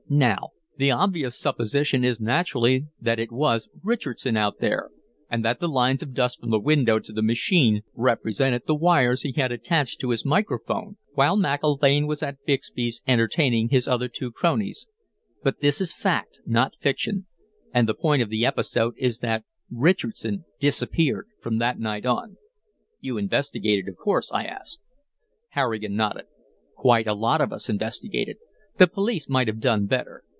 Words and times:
"Now 0.13 0.49
the 0.77 0.91
obvious 0.91 1.39
supposition 1.39 2.03
is 2.03 2.19
naturally 2.19 2.87
that 2.99 3.17
it 3.17 3.31
was 3.31 3.69
Richardson 3.81 4.35
out 4.35 4.59
there, 4.59 4.89
and 5.29 5.45
that 5.45 5.61
the 5.61 5.69
lines 5.69 6.03
of 6.03 6.13
dust 6.13 6.41
from 6.41 6.49
the 6.49 6.59
window 6.59 6.99
to 6.99 7.13
the 7.13 7.21
machine 7.21 7.83
represented 7.93 8.63
the 8.67 8.75
wires 8.75 9.21
he 9.21 9.31
had 9.31 9.53
attached 9.53 10.01
to 10.01 10.09
his 10.09 10.25
microphone 10.25 10.97
while 11.13 11.37
McIlvaine 11.37 12.07
was 12.09 12.21
at 12.21 12.43
Bixby's 12.45 13.01
entertaining 13.07 13.69
his 13.69 13.87
other 13.87 14.09
two 14.09 14.33
cronies, 14.33 14.85
but 15.43 15.61
this 15.61 15.79
is 15.79 15.93
fact, 15.93 16.41
not 16.45 16.75
fiction, 16.81 17.25
and 17.73 17.87
the 17.87 17.93
point 17.93 18.21
of 18.21 18.27
the 18.27 18.45
episode 18.45 18.95
is 18.97 19.19
that 19.19 19.45
Richardson 19.71 20.43
disappeared 20.59 21.27
from 21.39 21.57
that 21.59 21.79
night 21.79 22.05
on." 22.05 22.35
"You 22.99 23.17
investigated, 23.17 23.87
of 23.87 23.95
course?" 23.95 24.29
I 24.33 24.43
asked. 24.43 24.81
Harrigan 25.51 25.95
nodded. 25.95 26.25
"Quite 26.75 27.07
a 27.07 27.13
lot 27.13 27.39
of 27.39 27.53
us 27.53 27.69
investigated. 27.69 28.35
The 28.77 28.87
police 28.87 29.27
might 29.29 29.47
have 29.47 29.59
done 29.59 29.85
better. 29.85 30.23